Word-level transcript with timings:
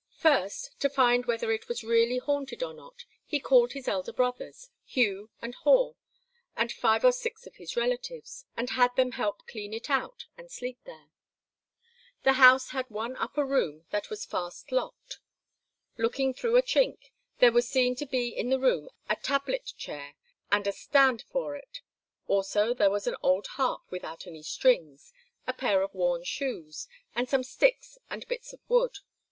First, 0.17 0.79
to 0.79 0.89
find 0.89 1.27
whether 1.27 1.51
it 1.51 1.67
was 1.67 1.83
really 1.83 2.17
haunted 2.17 2.63
or 2.63 2.73
not, 2.73 3.05
he 3.27 3.39
called 3.39 3.73
his 3.73 3.87
elder 3.87 4.11
brothers, 4.11 4.71
Hugh 4.83 5.29
and 5.43 5.53
Haw, 5.53 5.93
and 6.55 6.71
five 6.71 7.05
or 7.05 7.11
six 7.11 7.45
of 7.45 7.57
his 7.57 7.77
relatives, 7.77 8.45
and 8.57 8.71
had 8.71 8.95
them 8.95 9.11
help 9.11 9.45
clean 9.47 9.75
it 9.75 9.91
out 9.91 10.25
and 10.35 10.49
sleep 10.51 10.79
there. 10.85 11.11
The 12.23 12.33
house 12.41 12.69
had 12.69 12.89
one 12.89 13.15
upper 13.17 13.45
room 13.45 13.85
that 13.91 14.09
was 14.09 14.25
fast 14.25 14.71
locked. 14.71 15.19
Looking 15.99 16.33
through 16.33 16.57
a 16.57 16.63
chink, 16.63 17.11
there 17.37 17.51
was 17.51 17.69
seen 17.69 17.93
to 17.97 18.07
be 18.07 18.29
in 18.29 18.49
the 18.49 18.57
room 18.59 18.89
a 19.07 19.15
tablet 19.15 19.71
chair 19.77 20.15
and 20.51 20.65
a 20.65 20.71
stand 20.71 21.25
for 21.31 21.55
it; 21.55 21.81
also 22.25 22.73
there 22.73 22.89
was 22.89 23.05
an 23.05 23.17
old 23.21 23.45
harp 23.45 23.83
without 23.91 24.25
any 24.25 24.41
strings, 24.41 25.13
a 25.45 25.53
pair 25.53 25.83
of 25.83 25.93
worn 25.93 26.23
shoes, 26.23 26.87
and 27.13 27.29
some 27.29 27.43
sticks 27.43 27.99
and 28.09 28.27
bits 28.27 28.51
of 28.51 28.61
wood. 28.67 28.95